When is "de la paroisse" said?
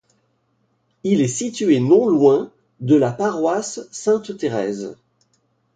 2.79-3.81